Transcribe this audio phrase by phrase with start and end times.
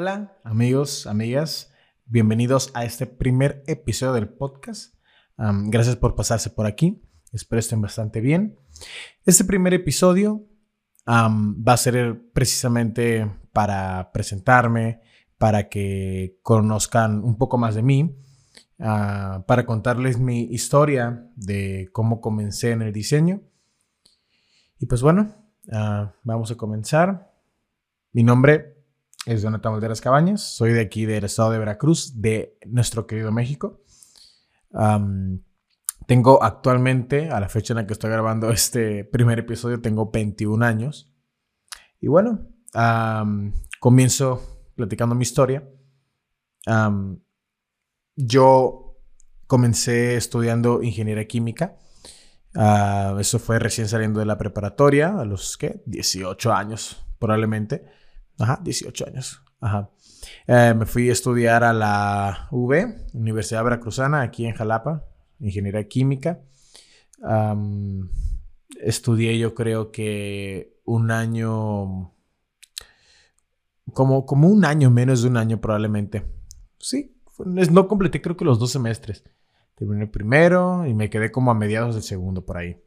[0.00, 1.72] Hola amigos, amigas,
[2.06, 4.94] bienvenidos a este primer episodio del podcast.
[5.36, 8.56] Gracias por pasarse por aquí, espero estén bastante bien.
[9.26, 10.46] Este primer episodio
[11.08, 15.00] va a ser precisamente para presentarme,
[15.36, 18.16] para que conozcan un poco más de mí,
[18.78, 23.40] uh, para contarles mi historia de cómo comencé en el diseño.
[24.78, 25.34] Y pues bueno,
[25.72, 27.32] uh, vamos a comenzar.
[28.12, 28.77] Mi nombre
[29.26, 33.82] es Jonathan Valderas Cabañas, soy de aquí del estado de Veracruz, de nuestro querido México.
[34.70, 35.40] Um,
[36.06, 40.64] tengo actualmente, a la fecha en la que estoy grabando este primer episodio, tengo 21
[40.64, 41.12] años.
[42.00, 45.68] Y bueno, um, comienzo platicando mi historia.
[46.66, 47.20] Um,
[48.16, 48.96] yo
[49.46, 51.76] comencé estudiando ingeniería química.
[52.54, 55.82] Uh, eso fue recién saliendo de la preparatoria, a los ¿qué?
[55.86, 57.84] 18 años probablemente.
[58.38, 59.42] Ajá, 18 años.
[59.60, 59.90] Ajá.
[60.46, 65.04] Eh, me fui a estudiar a la UV, Universidad Veracruzana, aquí en Jalapa,
[65.40, 66.40] Ingeniería Química.
[68.80, 72.14] estudié yo creo que un año,
[73.92, 76.24] como, como un año, menos de un año probablemente.
[76.78, 79.24] Sí, no completé creo que los dos semestres.
[79.74, 82.80] Terminé el primero y me quedé como a mediados del segundo por ahí.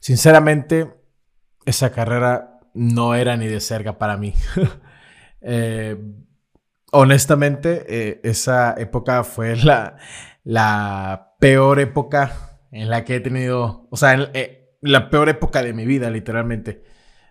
[0.00, 0.94] sinceramente,
[1.66, 4.34] esa carrera no era ni de cerca para mí.
[5.46, 6.02] Eh,
[6.92, 9.98] honestamente, eh, esa época fue la,
[10.42, 15.74] la, peor época en la que he tenido, o sea, eh, la peor época de
[15.74, 16.82] mi vida, literalmente.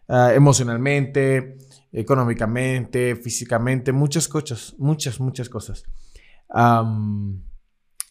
[0.08, 1.58] Ah, emocionalmente,
[1.92, 5.84] económicamente, físicamente, muchas cosas, muchas, muchas cosas.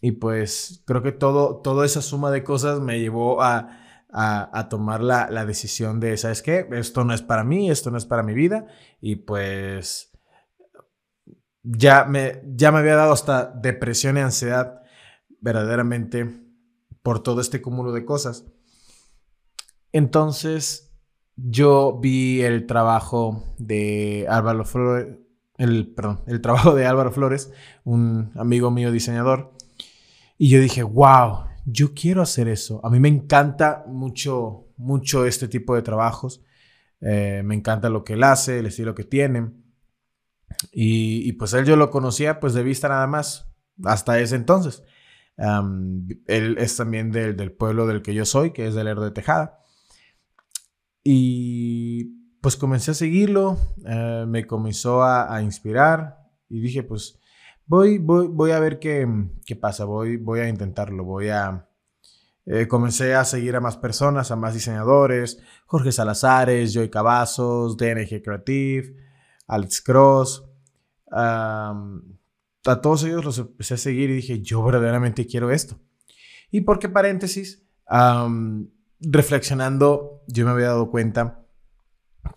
[0.00, 3.81] y pues creo que todo, toda esa suma de cosas me llevó a
[4.12, 6.68] a, tomar la, decisión de, ¿sabes qué?
[6.72, 8.66] Esto no es para mí, esto no es para mi vida.
[9.00, 10.12] Y pues
[11.62, 14.82] ya me, ya me había dado hasta depresión y ansiedad
[15.40, 16.28] verdaderamente
[17.02, 18.44] por todo este cúmulo de cosas.
[19.92, 20.92] Entonces
[21.36, 25.18] yo vi el trabajo de Álvaro Flores,
[25.56, 27.50] el, perdón, el trabajo de Álvaro Flores,
[27.84, 29.52] un amigo mío diseñador,
[30.38, 32.80] y yo dije, wow, yo quiero hacer eso.
[32.84, 36.42] A mí me encanta mucho, mucho este tipo de trabajos.
[37.00, 39.50] Eh, me encanta lo que él hace, el estilo que tiene.
[40.72, 43.50] Y, pues él yo lo conocía pues de vista nada más,
[43.84, 44.82] hasta ese entonces.
[46.26, 49.60] él es también del, pueblo del que yo soy, que es del Lerdo de Tejada.
[51.04, 56.18] Y pues comencé a seguirlo, eh, me comenzó a, a, inspirar
[56.48, 57.20] y dije pues
[57.66, 59.06] voy, voy, voy a ver qué,
[59.44, 61.68] qué, pasa, voy, voy a intentarlo, voy a...
[62.44, 68.20] Eh, comencé a seguir a más personas, a más diseñadores, Jorge Salazares, Joy Cavazos, DNG
[68.20, 68.96] Creative,
[69.46, 70.44] Alex Cross.
[71.12, 71.74] a
[72.82, 75.78] todos ellos los empecé a seguir y dije, yo verdaderamente quiero esto.
[76.50, 77.64] Y por qué paréntesis,
[79.00, 81.46] reflexionando, yo me había dado cuenta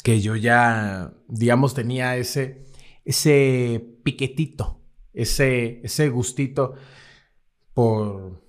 [0.04, 2.66] que yo ya, digamos, tenía ese,
[3.06, 4.85] ese piquetito
[5.16, 6.74] ese, ese gustito
[7.74, 8.44] por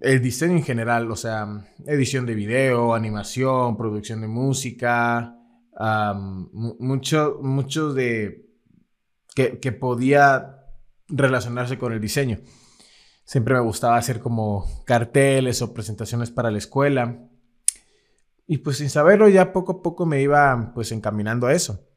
[0.00, 5.36] el diseño en general, o sea, edición de video, animación, producción de música,
[6.52, 8.48] mucho, mucho de
[9.34, 10.66] que, que, podía
[11.08, 12.38] relacionarse con el diseño.
[13.24, 17.28] Siempre me gustaba hacer como carteles o presentaciones para la escuela.
[18.46, 21.91] Y pues sin saberlo ya poco a poco me iba pues encaminando a eso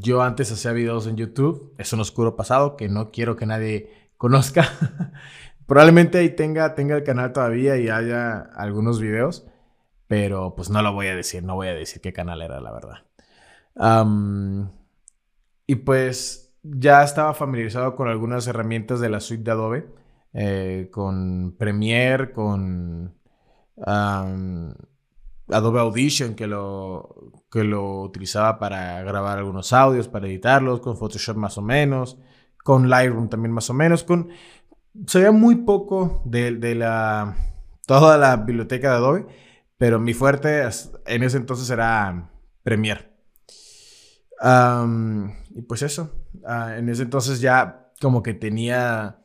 [0.00, 4.10] yo antes hacía videos en YouTube, es un oscuro pasado que no quiero que nadie
[4.16, 4.68] conozca.
[5.66, 9.46] Probablemente ahí tenga, tenga el canal todavía y haya algunos videos,
[10.06, 12.72] pero pues no lo voy a decir, no voy a decir qué canal era, la
[12.72, 13.04] verdad.
[15.66, 19.86] y pues ya estaba familiarizado con algunas herramientas de la suite de Adobe,
[20.32, 23.14] eh, con Premiere, con
[25.50, 31.36] Adobe Audition, que lo, que lo utilizaba para grabar algunos audios, para editarlos, con Photoshop
[31.36, 32.18] más o menos,
[32.62, 34.30] con Lightroom también más o menos, con...
[35.06, 37.36] Sabía muy poco de, de la...
[37.86, 39.26] toda la biblioteca de Adobe,
[39.76, 40.62] pero mi fuerte
[41.06, 42.30] en ese entonces era
[42.62, 43.12] Premiere.
[45.54, 46.14] y pues eso,
[46.46, 49.20] ah, en ese entonces ya como que tenía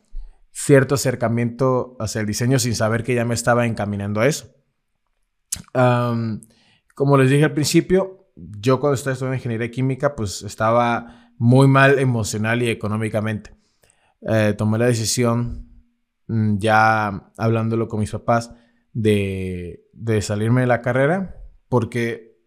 [0.51, 4.58] cierto acercamiento hacia el diseño sin saber que ya me estaba encaminando a eso
[6.95, 11.99] como les dije al principio, yo cuando estaba estudiando ingeniería química, pues estaba muy mal
[11.99, 13.55] emocional y económicamente.
[14.21, 15.67] Eh, tomé la decisión,
[16.27, 18.53] mm, ya hablándolo con mis papás,
[18.93, 19.85] de,
[20.21, 21.35] salirme de la carrera
[21.69, 22.37] porque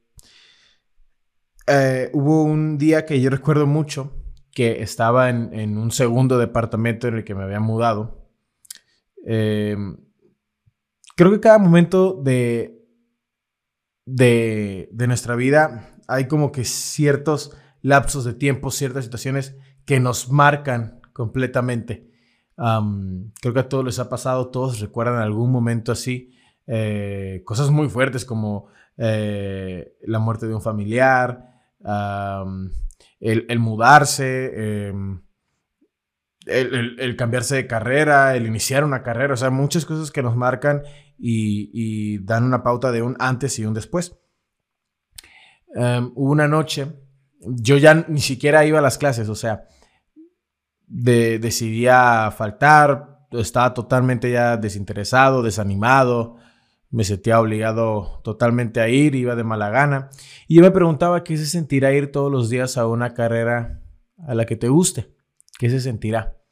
[1.67, 4.17] eh, hubo un día que yo recuerdo mucho
[4.53, 8.29] que estaba en, un segundo departamento en el que me había mudado.
[9.25, 9.77] Eh,
[11.17, 12.82] creo que cada momento de,
[14.05, 21.01] de, nuestra vida hay como que ciertos lapsos de tiempo, ciertas situaciones que nos marcan
[21.13, 22.11] completamente.
[22.57, 26.33] creo que a todos les ha pasado, todos recuerdan algún momento así,
[26.67, 31.49] eh, cosas muy fuertes como eh, la muerte de un familiar,
[33.21, 35.22] el, mudarse, em,
[36.47, 40.83] el, cambiarse de carrera, el iniciar una carrera, o sea, muchas cosas que nos marcan
[41.19, 44.19] y, dan una pauta de un antes y un después.
[45.75, 46.87] Em, una noche,
[47.41, 49.65] yo ya ni siquiera iba a las clases, o sea,
[50.87, 56.37] de, decidía faltar, estaba totalmente ya desinteresado, desanimado,
[56.91, 60.11] me sentía obligado totalmente a ir, iba de mala gana.
[60.47, 63.81] Y yo me preguntaba qué se sentirá ir todos los días a una carrera
[64.19, 65.09] a la que te guste.
[65.63, 66.43] ¿Qué se sentirá?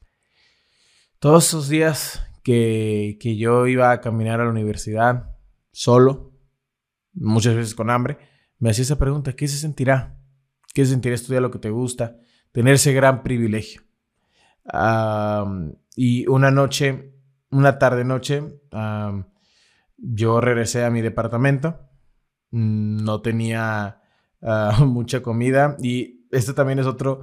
[1.18, 5.34] Todos esos días que, que yo iba a caminar a la universidad
[5.72, 6.38] solo,
[7.12, 8.18] muchas veces con hambre,
[8.60, 10.16] me hacía esa pregunta, ¿qué se sentirá?
[10.74, 12.18] ¿Qué se sentirá estudiar lo que te gusta?
[12.52, 13.82] Tener ese gran privilegio.
[15.96, 17.12] y una noche,
[17.50, 18.60] una tarde noche,
[19.96, 21.80] yo regresé a mi departamento,
[22.52, 24.02] mm, no tenía
[24.40, 27.22] ah, mucha comida y este también es otro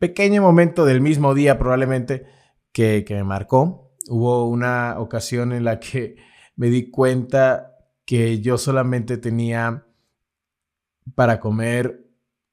[0.00, 2.26] pequeño momento del mismo día probablemente
[2.72, 3.94] que, me marcó.
[4.08, 6.16] Hubo una ocasión en la que
[6.56, 9.86] me di cuenta que yo solamente tenía
[11.14, 12.10] para comer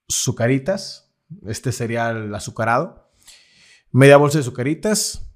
[0.07, 1.11] sucaritas,
[1.47, 3.11] este sería el azucarado,
[3.91, 5.27] media bolsa de sucaritas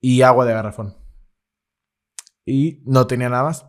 [0.00, 0.96] y agua de garrafón
[2.46, 3.66] y no tenía nada más.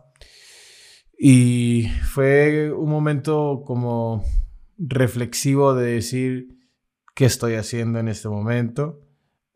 [1.18, 4.24] Y fue un momento como
[4.78, 6.55] reflexivo de decir
[7.16, 9.00] qué estoy haciendo en este momento,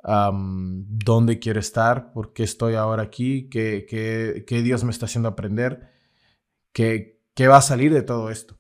[0.03, 5.93] dónde quiero estar, por qué estoy ahora aquí, qué, qué, Dios me está haciendo aprender,
[6.73, 8.59] qué, qué, va a salir de todo esto.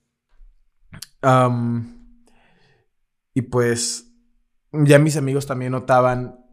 [3.32, 4.12] y pues
[4.70, 6.44] ya mis amigos también notaban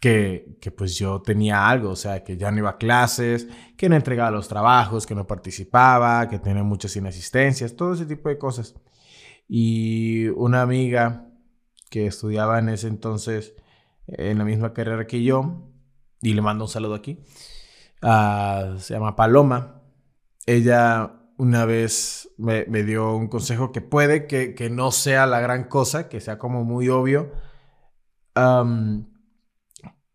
[0.00, 3.96] que, pues yo tenía algo, o sea, que ya no iba a clases, que no
[3.96, 8.76] entregaba los trabajos, que no participaba, que tenía muchas inasistencias, todo ese tipo de cosas.
[9.48, 11.27] Y una amiga
[11.90, 13.54] que estudiaba en ese entonces
[14.06, 15.70] en la misma carrera que yo,
[16.22, 17.18] y le mando un saludo aquí,
[18.00, 19.82] se llama Paloma.
[20.46, 26.08] Ella una vez me, dio un consejo que puede que, no sea la gran cosa,
[26.08, 27.32] que sea como muy obvio.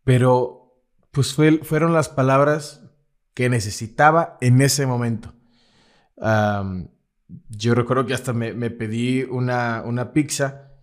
[0.04, 0.60] Pero
[1.10, 2.82] pues fueron las palabras
[3.32, 5.34] que necesitaba en ese momento.
[7.48, 10.73] yo recuerdo que hasta me, pedí una, una, pizza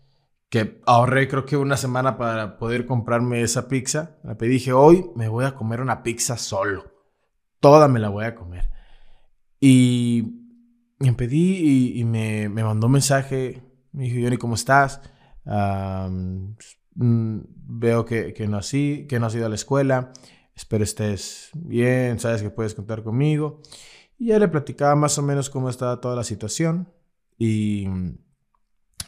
[0.51, 4.18] que ahorré creo que una semana para poder comprarme esa pizza.
[4.21, 6.92] Me pedí, dije, hoy me voy a comer una pizza solo.
[7.62, 8.69] Toda me la voy a comer.
[9.62, 10.42] Y
[11.00, 13.63] me pedí y, me, me, mandó un mensaje.
[13.94, 15.01] Me dijo, Johnny, ¿cómo estás?
[16.95, 20.12] Mm, veo que, que, no así, que no has ido a la escuela,
[20.54, 23.62] espero estés bien, sabes que puedes contar conmigo.
[24.19, 26.89] Y ya le platicaba más o menos cómo estaba toda la situación
[27.38, 27.88] y,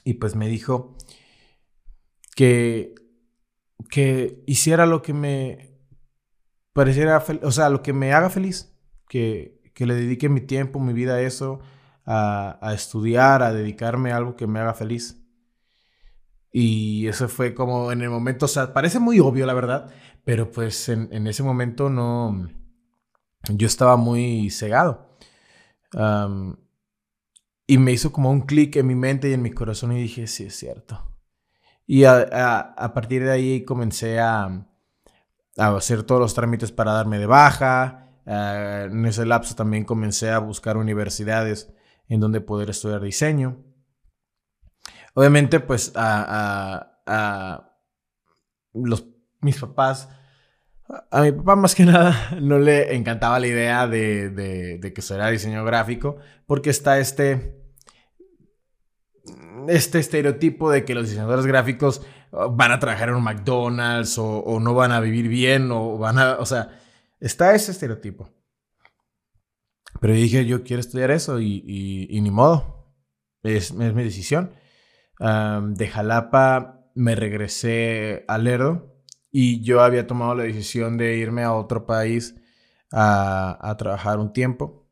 [0.06, 0.96] y pues me dijo
[2.36, 2.96] que,
[3.90, 5.74] que hiciera lo que me
[6.74, 8.76] pareciera, o sea, lo que me haga feliz,
[9.08, 11.60] que, que le dedique mi tiempo, mi vida a eso,
[12.06, 15.24] a, a estudiar, a dedicarme a algo que me haga feliz.
[16.52, 19.92] Y eso fue como en el momento, o sea, parece muy obvio la verdad,
[20.24, 22.48] pero pues en, ese momento no,
[23.50, 25.18] yo estaba muy cegado.
[27.68, 30.28] y me hizo como un clic en mi mente y en mi corazón y dije,
[30.28, 31.13] sí, es cierto.
[31.86, 34.66] Y a, partir de ahí comencé a,
[35.58, 38.10] a, hacer todos los trámites para darme de baja.
[38.26, 41.74] Ah, en ese lapso también comencé a buscar universidades
[42.08, 43.64] en donde poder estudiar diseño.
[45.14, 47.70] Obviamente, pues a,
[48.74, 49.06] los,
[49.42, 50.10] mis papás,
[51.12, 55.30] a mi papá más que nada no le encantaba la idea de, de, que fuera
[55.30, 57.63] diseño gráfico, porque está este,
[59.70, 62.02] este estereotipo de que los diseñadores gráficos
[62.32, 66.20] uh, van a trabajar en un McDonald's o, no van a vivir bien o van
[66.20, 66.80] a, o sea,
[67.20, 68.30] está ese estereotipo.
[70.00, 72.94] Pero dije, yo quiero estudiar eso y, ni modo,
[73.44, 74.54] es, es mi decisión
[75.20, 78.94] de Jalapa me regresé a Lerdo
[79.32, 82.36] y yo había tomado la decisión de irme a otro país
[82.92, 84.88] a, trabajar un tiempo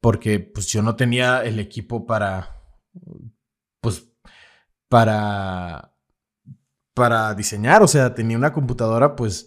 [0.00, 2.62] porque pues yo no tenía el equipo para
[3.80, 4.08] pues,
[4.88, 5.92] para,
[6.94, 7.82] para diseñar.
[7.82, 9.46] O sea, tenía una computadora, pues,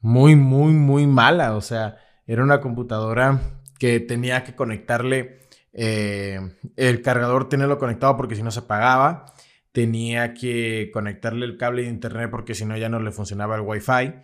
[0.00, 1.56] muy, muy, muy mala.
[1.56, 3.40] O sea, era una computadora
[3.78, 5.40] que tenía que conectarle
[5.72, 6.40] eh,
[6.76, 9.26] el cargador, tenerlo conectado porque si no se apagaba.
[9.72, 13.62] Tenía que conectarle el cable de internet porque si no ya no le funcionaba el
[13.62, 14.14] Wi-Fi.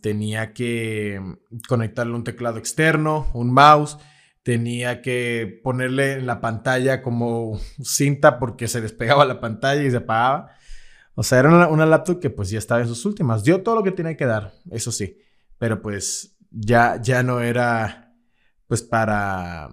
[0.00, 1.20] tenía que
[1.68, 3.98] conectarle un teclado externo, un mouse.
[4.42, 9.98] Tenía que ponerle en la pantalla como cinta porque se despegaba la pantalla y se
[9.98, 10.56] apagaba.
[11.14, 13.44] O sea, era una, una, laptop que pues ya estaba en sus últimas.
[13.44, 15.18] Dio todo lo que tenía que dar, eso sí.
[15.58, 18.14] Pero pues ya, ya no era
[18.66, 19.68] pues para,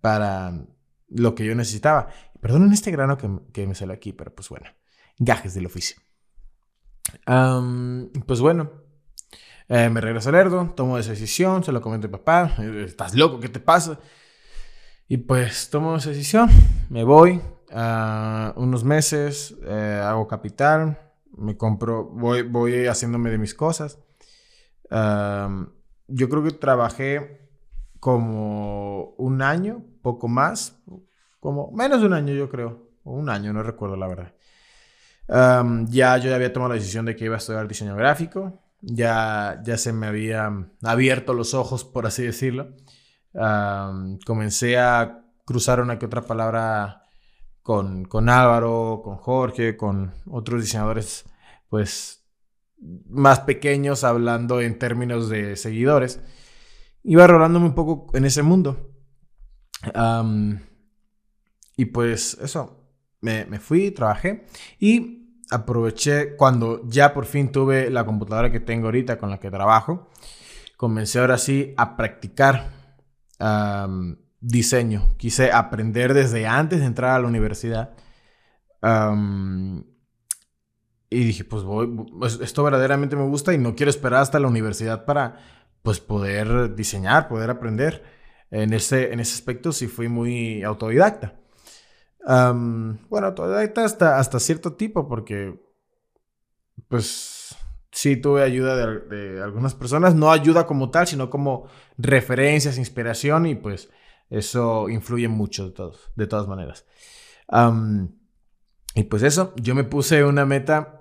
[0.00, 0.66] para
[1.08, 2.08] lo que yo necesitaba.
[2.40, 4.66] Perdonen este grano que, me sale aquí, pero pues bueno,
[5.18, 5.96] gajes del oficio.
[8.26, 8.72] pues bueno,
[9.68, 13.14] eh, me regreso al Erdo, tomo esa decisión, se lo comento a papá, eh, estás
[13.14, 13.98] loco, ¿qué te pasa?
[15.08, 16.48] Y pues tomo esa decisión,
[16.88, 17.40] me voy,
[18.56, 20.98] unos meses, eh, hago capital,
[21.36, 23.98] me compro, voy, voy haciéndome de mis cosas.
[24.88, 27.50] yo creo que trabajé
[27.98, 30.80] como un año, poco más,
[31.40, 34.32] como menos de un año yo creo, o un año, no recuerdo la verdad.
[35.88, 39.60] ya yo ya había tomado la decisión de que iba a estudiar diseño gráfico, ya,
[39.64, 40.48] ya se me había
[40.82, 42.74] abierto los ojos, por así decirlo.
[44.24, 47.02] comencé a cruzar una que otra palabra
[47.62, 51.24] con, con Álvaro, con Jorge, con otros diseñadores,
[51.68, 52.24] pues
[53.08, 56.20] más pequeños, hablando en términos de seguidores.
[57.02, 58.92] Iba rolándome un poco en ese mundo.
[61.76, 62.88] y pues eso,
[63.20, 64.46] me, me, fui, trabajé
[64.78, 69.50] y aproveché cuando ya por fin tuve la computadora que tengo ahorita con la que
[69.50, 70.10] trabajo.
[70.76, 72.70] Comencé ahora sí a practicar
[74.40, 75.16] diseño.
[75.16, 77.94] Quise aprender desde antes de entrar a la universidad.
[81.08, 81.86] y dije, pues voy,
[82.18, 85.36] pues, esto verdaderamente me gusta y no quiero esperar hasta la universidad para
[85.82, 88.02] pues poder diseñar, poder aprender.
[88.50, 91.34] En ese, en ese aspecto sí fui muy autodidacta.
[92.26, 95.60] Bueno, autodidacta hasta, hasta cierto tipo porque
[96.88, 97.54] pues
[97.92, 103.46] sí tuve ayuda de, de, algunas personas, no ayuda como tal, sino como referencias, inspiración
[103.46, 103.88] y pues
[104.30, 106.84] eso influye mucho de, todos, de todas maneras.
[108.94, 110.92] y pues eso, yo me puse una meta.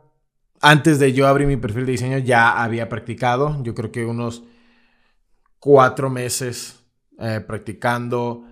[0.62, 4.44] Antes de yo abrir mi perfil de diseño ya había practicado, yo creo que unos
[5.60, 6.80] cuatro meses
[7.20, 8.46] eh, practicando,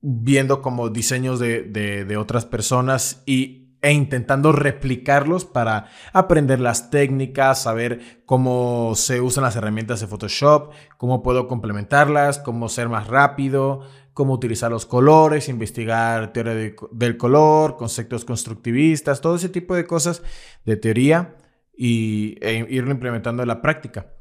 [0.00, 7.62] viendo como diseños de, de, otras personas y e intentando replicarlos para aprender las técnicas,
[7.62, 13.82] saber cómo se usan las herramientas de Photoshop, cómo puedo complementarlas, cómo ser más rápido,
[14.14, 20.22] cómo utilizar los colores, investigar teoría del color, conceptos constructivistas, todo ese tipo de cosas
[20.64, 21.36] de teoría
[21.76, 24.12] y e irlo implementando en la práctica.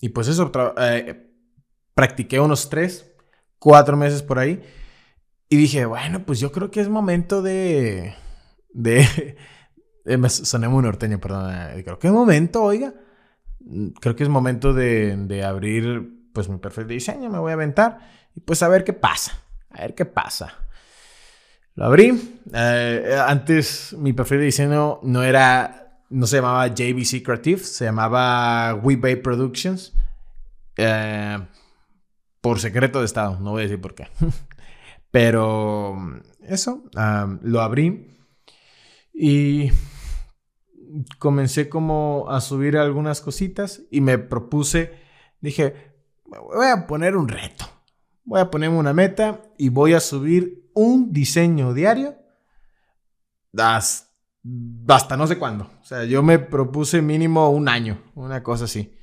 [0.00, 1.30] y pues eso, eh,
[1.94, 3.11] practiqué unos tres,
[3.62, 4.60] cuatro meses por ahí
[5.48, 8.14] y dije, bueno, pues yo creo que es momento de.
[8.72, 9.36] de.
[10.18, 11.52] me soné muy norteño, perdón.
[11.54, 12.92] Eh, creo que es momento, oiga.
[14.00, 17.54] Creo que es momento de, de abrir pues mi perfil de diseño, me voy a
[17.54, 17.98] aventar
[18.34, 19.38] y pues a ver qué pasa.
[19.70, 20.52] A ver qué pasa.
[21.74, 22.40] Lo abrí.
[22.52, 28.74] Eh, antes mi perfil de diseño no era, no se llamaba JVC Creative, se llamaba
[28.74, 29.92] WeBay Productions.
[30.76, 31.38] Eh,
[32.42, 34.08] por secreto de estado, no voy a decir por qué.
[35.10, 35.96] Pero
[36.42, 36.84] eso,
[37.42, 38.18] lo abrí
[39.14, 39.70] y
[41.18, 44.92] comencé como a subir algunas cositas y me propuse,
[45.40, 45.94] dije,
[46.24, 47.64] voy a poner un reto,
[48.24, 52.16] voy a ponerme una meta y voy a subir un diseño diario
[54.88, 55.70] hasta no sé cuándo.
[55.80, 58.94] O sea, yo me propuse mínimo un año, una cosa así.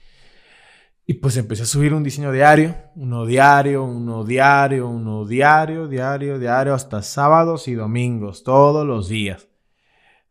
[1.10, 6.38] Y pues empecé a subir un diseño diario, uno diario, uno diario, uno diario, diario,
[6.38, 9.48] diario, hasta sábados y domingos, todos los días.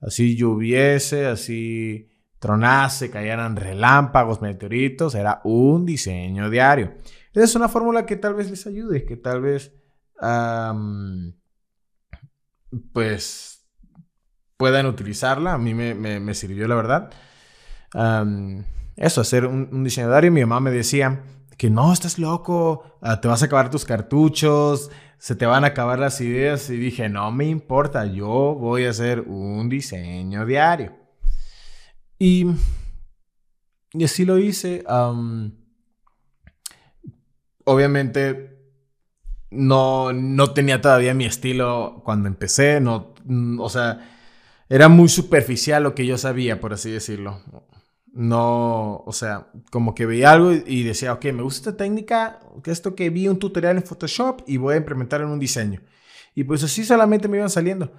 [0.01, 2.09] Así lloviese, así
[2.39, 6.95] tronase, cayeran relámpagos, meteoritos, era un diseño diario.
[7.33, 9.75] Esa es una fórmula que tal vez les ayude, que tal vez,
[12.93, 13.67] pues,
[14.57, 15.55] puedan utilizarla.
[15.55, 17.11] A mí me, sirvió, la verdad
[18.99, 20.25] eso, hacer un, un diseñador.
[20.25, 21.23] Y mi mamá me decía
[21.57, 25.69] que no, estás loco, ah, te vas a acabar tus cartuchos, se te van a
[25.69, 26.71] acabar las ideas.
[26.71, 30.97] Y dije, no me importa, yo voy a hacer un diseño diario.
[32.19, 32.47] Y,
[33.93, 34.85] y así lo hice.
[37.65, 38.57] obviamente,
[39.51, 44.15] no, no tenía todavía mi estilo cuando empecé, no, mm, o sea,
[44.69, 47.43] era muy superficial lo que yo sabía, por así decirlo.
[48.13, 52.71] No, o sea, como que veía algo y decía, ok, me gusta esta técnica, que
[52.71, 55.81] esto que vi un tutorial en Photoshop y voy a implementar en un diseño.
[56.35, 57.93] Y pues así solamente me iban saliendo.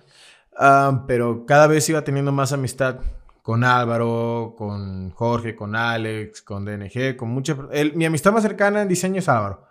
[0.57, 2.99] Ah, pero cada vez iba teniendo más amistad
[3.41, 7.55] con Álvaro, con Jorge, con Alex, con DNG, con mucha...
[7.95, 9.65] mi amistad más cercana en diseño es Álvaro.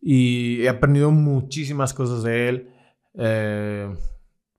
[0.00, 2.70] Y he aprendido muchísimas cosas de él.
[3.14, 3.94] Eh,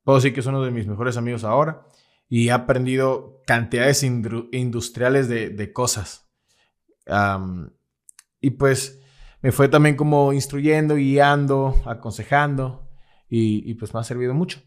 [0.03, 1.85] puedo decir que es uno de mis mejores amigos ahora.
[2.29, 6.27] Y he aprendido cantidades industriales de, cosas.
[8.41, 9.01] y pues
[9.41, 12.89] me fue también como instruyendo, guiando, aconsejando.
[13.29, 14.61] Y, pues me ha servido mucho.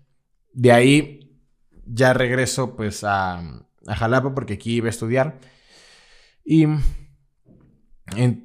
[0.53, 1.41] De ahí
[1.87, 3.43] ya regreso pues a,
[3.87, 5.41] Jalapa porque aquí iba a estudiar.
[6.45, 6.67] Y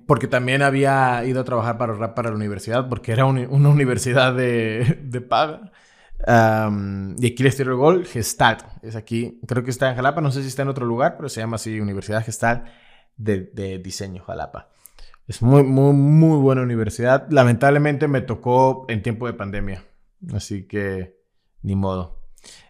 [0.07, 5.01] porque también había ido a trabajar para para la universidad, porque era una universidad de,
[5.03, 5.72] de paga.
[6.25, 8.63] Y aquí les tiro el gol, Gestalt.
[8.81, 11.29] Es aquí, creo que está en Jalapa, no sé si está en otro lugar, pero
[11.29, 12.65] se llama así Universidad Gestalt
[13.17, 14.69] de, de Diseño Jalapa.
[15.27, 17.27] Es muy, muy, muy buena universidad.
[17.29, 19.83] Lamentablemente me tocó en tiempo de pandemia,
[20.33, 21.17] así que
[21.61, 22.23] ni modo.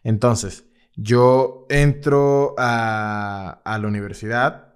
[0.03, 4.75] Entonces, yo entro a, la universidad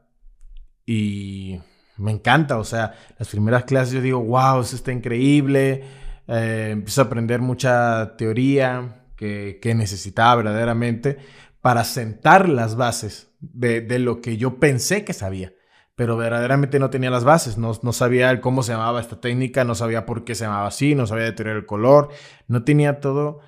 [0.86, 1.60] y
[1.98, 5.84] me encanta, o sea, las primeras clases yo digo, wow, eso está increíble,
[6.28, 11.18] eh, a aprender mucha teoría que, necesitaba verdaderamente
[11.62, 15.54] para sentar las bases de, lo que yo pensé que sabía,
[15.96, 19.76] pero verdaderamente no tenía las bases, no, no sabía cómo se llamaba esta técnica, no
[19.76, 22.10] sabía por qué se llamaba así, no sabía de teoría del color,
[22.48, 23.40] no tenía todo,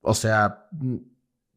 [0.00, 0.68] o sea,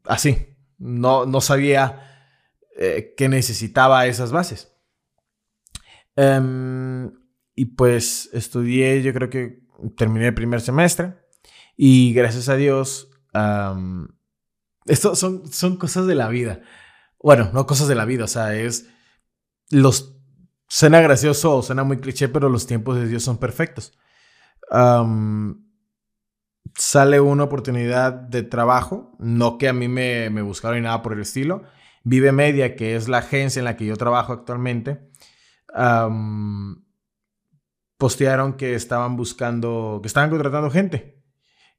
[0.05, 0.50] así.
[0.77, 2.27] No, no sabía
[2.75, 4.75] eh, que necesitaba esas bases.
[6.15, 7.12] Em,
[7.55, 9.62] y pues estudié, yo creo que
[9.95, 11.15] terminé el primer semestre.
[11.75, 13.09] Y gracias a Dios,
[14.85, 16.61] esto son, son cosas de la vida.
[17.22, 18.89] Bueno, no cosas de la vida, o sea, es
[19.69, 20.17] los...
[20.67, 23.93] Suena gracioso suena muy cliché, pero los tiempos de Dios son perfectos
[26.75, 31.13] sale una oportunidad de trabajo, no que a mí me, me buscaron ni nada por
[31.13, 31.63] el estilo.
[32.03, 35.09] Vive Media, que es la agencia en la que yo trabajo actualmente,
[37.98, 41.24] postearon que estaban buscando, que estaban contratando gente.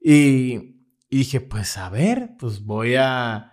[0.01, 3.53] Y, dije, pues a ver, pues voy a,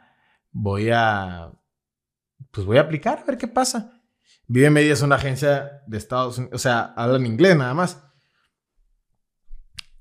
[0.51, 1.51] voy a,
[2.51, 4.01] pues voy a aplicar a ver qué pasa.
[4.47, 8.03] Vive Media es una agencia de Estados Unidos, o sea, hablan inglés nada más.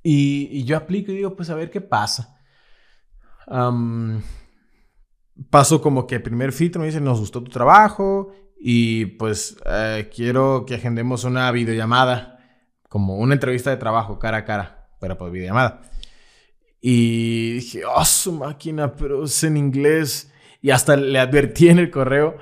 [0.03, 2.37] Y, yo aplico y digo, pues a ver qué pasa.
[5.51, 10.65] paso como que primer filtro me dice, nos gustó tu trabajo y pues eh, quiero
[10.67, 12.40] que agendemos una videollamada,
[12.91, 15.81] como una entrevista de trabajo cara a cara, pero por videollamada.
[16.83, 20.33] Y dije, oh, su máquina, pero es en inglés.
[20.61, 22.37] Y hasta le advertí en el correo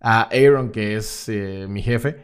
[0.00, 2.20] a Aaron, que es eh, mi jefe,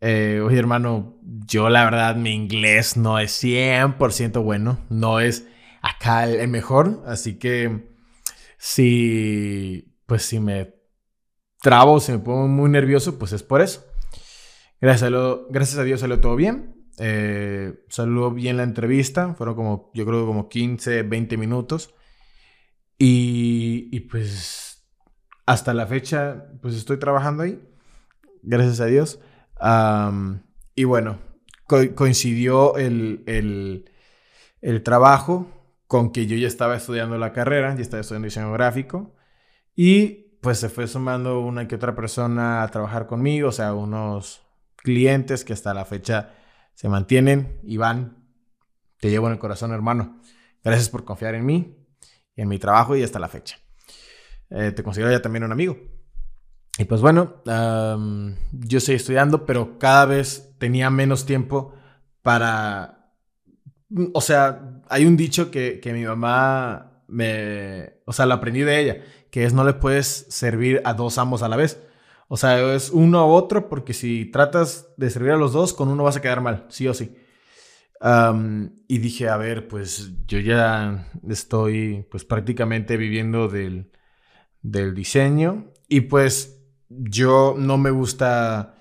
[0.00, 5.46] eh, oye, hermano, yo la verdad mi inglés no es 100% bueno, no es
[5.82, 7.90] acá el mejor, así que
[8.56, 10.74] si, pues si me
[11.60, 13.84] trabo, si me pongo muy nervioso, pues es por eso.
[14.80, 16.79] Gracias a, gracias a Dios salió todo bien.
[16.98, 21.94] Eh, salió bien la entrevista, fueron como, yo creo como 15, 20 minutos.
[22.98, 24.84] Y, y pues
[25.46, 27.60] hasta la fecha, pues estoy trabajando ahí,
[28.42, 29.20] gracias a Dios
[30.74, 31.18] y bueno,
[31.66, 33.84] coincidió el,
[34.84, 35.48] trabajo
[35.86, 39.14] con que yo ya estaba estudiando la carrera, ya estaba estudiando diseño gráfico.
[39.74, 44.42] Y pues se fue sumando una que otra persona a trabajar conmigo, o sea, unos
[44.76, 46.34] clientes que hasta la fecha
[46.80, 48.16] se mantienen y van.
[49.00, 50.18] Te llevo en el corazón, hermano.
[50.64, 51.76] Gracias por confiar en mí,
[52.36, 53.58] en mi trabajo y hasta la fecha.
[54.48, 55.76] Eh, te considero ya también un amigo.
[56.78, 61.74] Y pues bueno, yo estoy estudiando, pero cada vez tenía menos tiempo
[62.22, 63.12] para...
[64.14, 68.00] O sea, hay un dicho que, mi mamá me...
[68.06, 71.42] O sea, lo aprendí de ella, que es no le puedes servir a dos amos
[71.42, 71.78] a la vez.
[72.32, 75.88] O sea, es uno u otro, porque si tratas de servir a los dos, con
[75.88, 77.16] uno vas a quedar mal, sí o sí.
[78.86, 83.90] y dije, a ver, pues yo ya estoy pues prácticamente viviendo del,
[84.62, 88.76] del diseño y pues yo no me gusta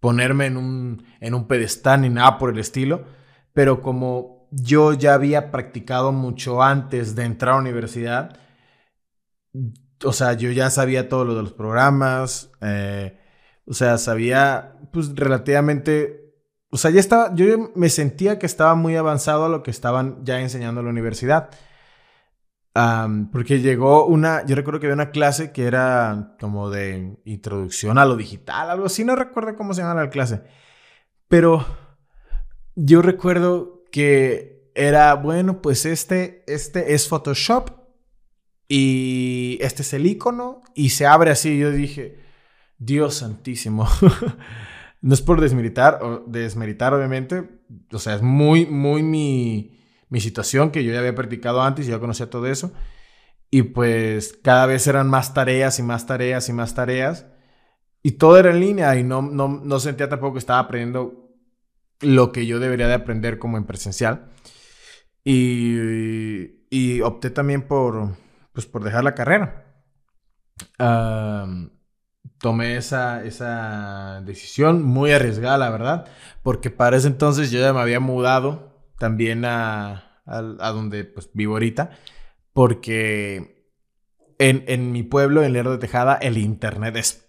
[0.00, 3.04] ponerme en un, en un pedestal ni nada por el estilo,
[3.52, 8.40] pero como yo ya había practicado mucho antes de entrar a la universidad,
[10.04, 13.18] o sea, yo ya sabía todo lo de los programas, eh,
[13.66, 16.26] o sea, sabía pues relativamente
[16.70, 20.24] o sea, ya estaba, yo me sentía que estaba muy avanzado a lo que estaban
[20.24, 21.50] ya enseñando en la universidad.
[23.32, 28.04] porque llegó una, yo recuerdo que había una clase que era como de introducción a
[28.04, 30.42] lo digital, algo así, no recuerdo cómo se llama la clase.
[31.28, 31.64] Pero
[32.74, 37.70] yo recuerdo que era, bueno, pues este, este es Photoshop
[38.68, 41.58] y este es el icono y se abre así.
[41.58, 42.18] Yo dije,
[42.78, 43.88] Dios santísimo.
[45.00, 47.48] no es por desmeritar, desmeritar obviamente,
[47.92, 51.90] o sea, es muy, muy mi, mi situación que yo ya había practicado antes y
[51.90, 52.72] ya conocía todo eso.
[53.50, 57.26] Y pues cada vez eran más tareas y más tareas y más tareas.
[58.02, 61.26] Y todo era en línea y no, no, no sentía tampoco que estaba aprendiendo
[62.00, 64.30] lo que yo debería de aprender como en presencial.
[65.24, 68.16] Y, y opté también por,
[68.56, 69.66] pues, por dejar la carrera.
[72.38, 76.08] tomé esa, esa decisión muy arriesgada, la verdad,
[76.42, 81.52] porque para ese entonces yo ya me había mudado también a, a, donde pues, vivo
[81.52, 81.90] ahorita,
[82.54, 83.74] porque
[84.38, 87.28] en, en mi pueblo, en Lerdo de Tejada, el internet es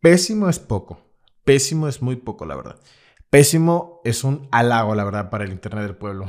[0.00, 1.00] pésimo, es poco.
[1.44, 2.78] Pésimo es muy poco, la verdad.
[3.30, 6.26] Pésimo es un halago, la verdad, para el Internet del pueblo.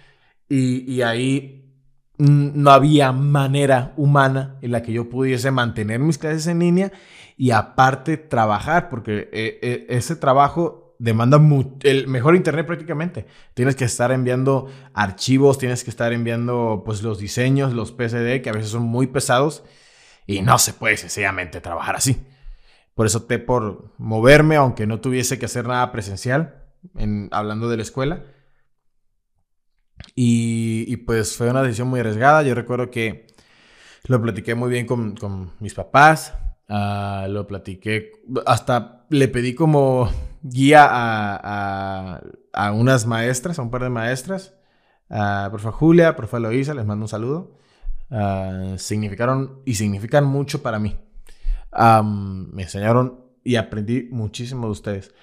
[0.48, 1.67] y, ahí
[2.18, 6.92] no había manera humana en la que yo pudiese mantener mis clases en línea
[7.36, 11.40] y aparte trabajar, porque eh, eh, ese trabajo demanda
[11.84, 13.26] el mejor internet prácticamente.
[13.54, 18.50] Tienes que estar enviando archivos, tienes que estar enviando pues los diseños, los PSD, que
[18.50, 19.62] a veces son muy pesados
[20.26, 22.20] y no se puede sencillamente trabajar así.
[22.94, 26.64] Por eso opté por moverme, aunque no tuviese que hacer nada presencial,
[26.96, 28.24] en, hablando de la escuela.
[30.20, 32.42] Y, pues fue una decisión muy arriesgada.
[32.42, 33.28] Yo recuerdo que
[34.08, 36.34] lo platiqué muy bien con, mis papás.
[36.68, 38.12] Ah, lo platiqué,
[38.44, 40.10] hasta le pedí como
[40.42, 44.54] guía a, unas maestras, a un par de maestras.
[45.08, 47.56] A profe Julia, profe Loisa, les mando un saludo.
[48.10, 50.98] Ah, significaron y significan mucho para mí
[51.72, 55.14] me enseñaron y aprendí muchísimo de ustedes.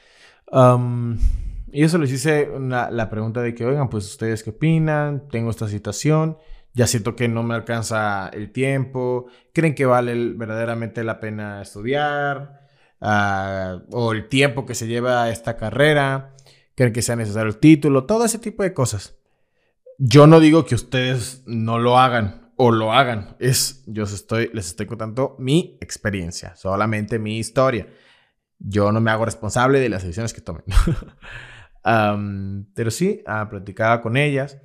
[1.75, 5.67] Y eso les hice la pregunta de que, oigan, pues ustedes qué opinan, tengo esta
[5.67, 6.37] situación,
[6.73, 12.61] ya siento que no me alcanza el tiempo, creen que vale verdaderamente la pena estudiar,
[13.01, 16.33] ah, o el tiempo que se lleva esta carrera,
[16.75, 19.17] creen que sea necesario el título, todo ese tipo de cosas.
[19.97, 23.35] Yo no digo que ustedes no lo hagan, o lo hagan.
[23.39, 27.89] Es, yo estoy, les estoy contando mi experiencia, solamente mi historia.
[28.59, 30.63] Yo no me hago responsable de las decisiones que tomen.
[32.73, 34.59] pero sí, uh, platicaba con ellas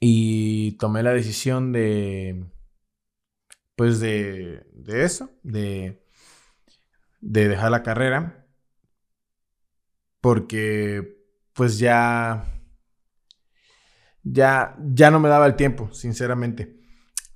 [0.00, 2.44] y tomé la decisión de,
[3.76, 6.02] pues de, de eso, de,
[7.20, 8.46] de dejar la carrera,
[10.20, 11.22] porque
[11.52, 12.56] pues ya
[14.28, 16.80] ya, ya no me daba el tiempo, sinceramente.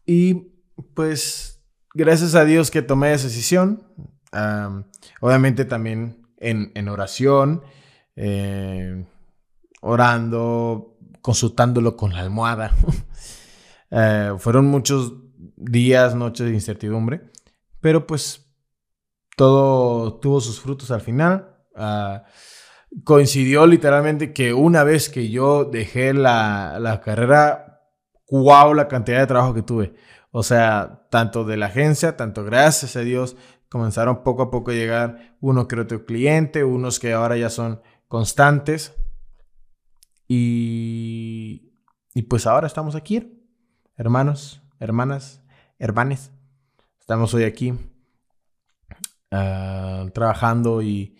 [0.05, 0.53] Y
[0.95, 1.63] pues
[1.95, 3.87] gracias a Dios que tomé esa decisión.
[5.21, 7.63] obviamente también en, oración,
[8.17, 9.07] eh,
[9.81, 12.75] orando, consultándolo con la almohada.
[13.93, 15.15] Eh, fueron muchos
[15.57, 17.33] días, noches de incertidumbre,
[17.81, 18.47] pero pues
[19.37, 21.57] todo tuvo sus frutos al final.
[21.75, 22.23] Ah,
[23.05, 27.83] coincidió literalmente que una vez que yo dejé la, carrera,
[28.31, 29.95] wow, la cantidad de trabajo que tuve.
[30.31, 33.37] O sea, tanto de la agencia, tanto gracias a Dios,
[33.69, 37.81] comenzaron poco a poco a llegar uno que otro cliente, unos que ahora ya son
[38.11, 38.93] constantes.
[40.27, 41.73] Y,
[42.13, 43.41] y pues ahora estamos aquí,
[43.97, 45.43] hermanos, hermanas,
[45.79, 46.33] hermanes.
[46.99, 47.73] Estamos hoy aquí
[49.31, 51.17] ah, trabajando y,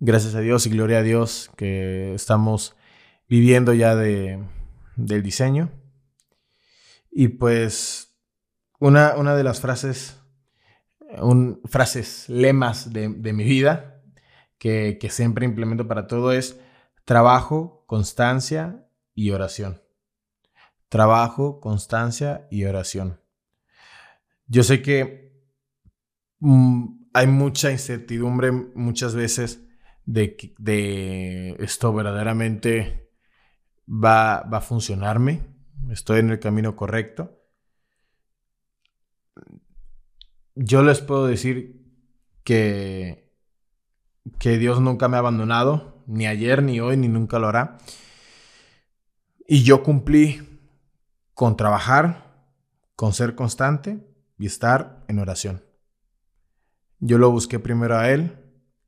[0.00, 2.74] gracias a Dios y gloria a Dios que estamos
[3.28, 4.42] viviendo ya de,
[4.96, 5.70] del diseño.
[7.12, 8.16] Y pues
[8.78, 10.18] una, una de las frases,
[11.18, 13.89] un, frases, lemas de, mi vida
[14.60, 16.60] que, siempre implemento para todo es
[17.06, 19.82] trabajo, constancia y oración.
[20.90, 23.20] Trabajo, constancia y oración.
[24.46, 25.32] Yo sé que
[26.40, 29.66] mm, hay mucha incertidumbre muchas veces
[30.04, 33.10] de, esto verdaderamente
[33.88, 35.40] va, a funcionarme,
[35.90, 37.40] estoy en el camino correcto.
[40.54, 41.80] Yo les puedo decir
[42.44, 43.29] que,
[44.38, 47.78] que Dios nunca me ha abandonado, ni ayer, ni hoy, ni nunca lo hará.
[49.46, 50.60] Y yo cumplí
[51.34, 52.46] con trabajar,
[52.94, 54.06] con ser constante
[54.38, 55.64] y estar en oración.
[56.98, 58.36] Yo lo busqué primero a Él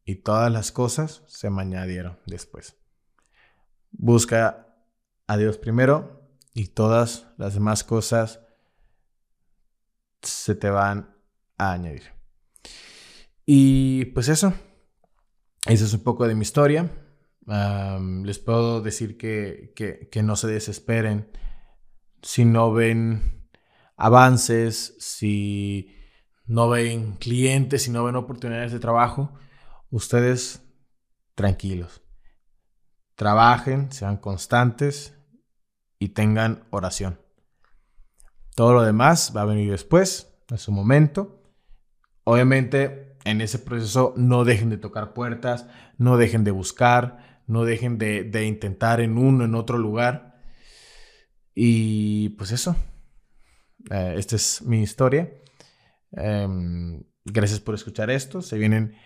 [0.05, 2.77] y todas las cosas se me añadieron después.
[3.91, 4.67] Busca
[5.27, 8.41] a Dios primero y todas las demás cosas
[10.23, 11.17] se te van
[11.59, 12.13] a añadir.
[13.47, 14.55] Y pues eso,
[15.66, 16.90] eso es un poco de mi historia.
[17.46, 21.31] les puedo decir que, que, no se desesperen
[22.22, 23.48] si no ven
[23.96, 25.94] avances, si
[26.46, 29.33] no ven clientes, si no ven oportunidades de trabajo.
[29.90, 30.62] Ustedes
[31.35, 32.03] tranquilos.
[33.14, 35.14] Trabajen, sean constantes
[35.98, 37.20] y tengan oración.
[38.55, 41.42] Todo lo demás va a venir después, en su momento.
[42.25, 45.67] Obviamente, en ese proceso no dejen de tocar puertas,
[45.99, 50.41] no dejen de buscar, no dejen de, intentar en uno, en otro lugar.
[51.55, 52.77] Y pues eso,
[53.91, 55.33] eh, esta es mi historia.
[56.13, 58.43] Em, gracias por escuchar esto.
[58.43, 58.97] Se vienen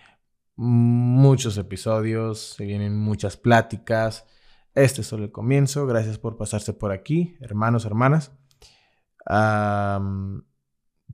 [0.55, 4.25] muchos episodios, se vienen muchas pláticas.
[4.73, 5.85] Este es solo el comienzo.
[5.85, 8.31] Gracias por pasarse por aquí, hermanos, hermanas.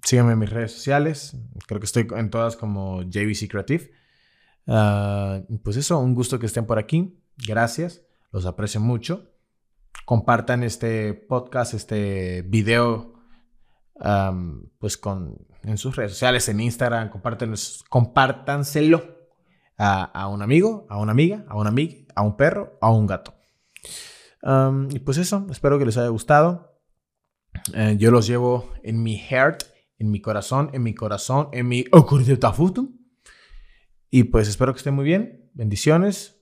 [0.03, 1.35] Síganme en mis redes sociales.
[1.67, 3.91] Creo que estoy en todas como JVC Creative.
[4.67, 7.19] Ah, pues eso, un gusto que estén por aquí.
[7.37, 8.01] Gracias.
[8.31, 9.29] Los aprecio mucho.
[10.05, 13.13] Compartan este podcast, este video,
[14.79, 17.09] pues con, en sus redes sociales, en Instagram.
[17.89, 19.13] compártanselo
[19.77, 23.35] a, un amigo, a una amiga, a una amiga, a un perro, a un gato.
[24.89, 26.81] y pues eso, espero que les haya gustado.
[27.73, 29.63] Eh, yo los llevo en mi heart,
[29.97, 31.83] en mi corazón, en mi corazón, en mi
[32.39, 32.97] tafutum.
[34.09, 35.49] Y pues espero que estén muy bien.
[35.53, 36.41] Bendiciones.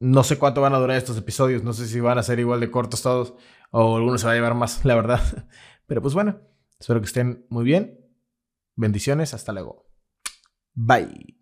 [0.00, 1.62] No sé cuánto van a durar estos episodios.
[1.62, 3.34] No sé si van a ser igual de cortos todos
[3.70, 5.48] o algunos se va a llevar más, la verdad.
[5.86, 6.40] Pero pues bueno,
[6.78, 8.00] espero que estén muy bien.
[8.76, 9.34] Bendiciones.
[9.34, 9.86] Hasta luego.
[10.74, 11.41] Bye.